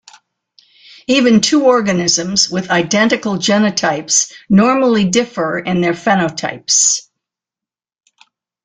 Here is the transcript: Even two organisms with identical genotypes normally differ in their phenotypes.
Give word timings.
Even 1.05 1.41
two 1.41 1.65
organisms 1.65 2.49
with 2.49 2.71
identical 2.71 3.35
genotypes 3.35 4.33
normally 4.49 5.05
differ 5.07 5.59
in 5.59 5.79
their 5.81 5.93
phenotypes. 5.93 7.01